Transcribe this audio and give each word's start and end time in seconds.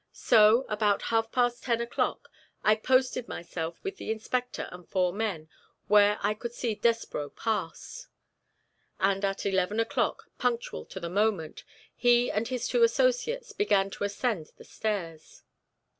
So, 0.13 0.65
about 0.67 1.03
half 1.13 1.31
past 1.31 1.61
ten 1.61 1.79
o'clock, 1.79 2.31
I 2.63 2.73
posted 2.73 3.27
myself 3.27 3.77
with 3.83 3.97
the 3.97 4.09
inspector 4.09 4.67
and 4.71 4.89
four 4.89 5.13
men 5.13 5.47
where 5.87 6.17
I 6.23 6.33
could 6.33 6.53
see 6.53 6.75
Despreau 6.75 7.29
pass, 7.35 8.07
and 8.99 9.23
at 9.23 9.45
eleven 9.45 9.79
o'clock, 9.79 10.23
punctual 10.39 10.85
to 10.85 10.99
the 10.99 11.07
moment, 11.11 11.63
he 11.95 12.31
and 12.31 12.47
his 12.47 12.67
two 12.67 12.81
associates 12.81 13.51
began 13.51 13.91
to 13.91 14.03
ascend 14.03 14.49
the 14.57 14.63
stairs. 14.65 15.43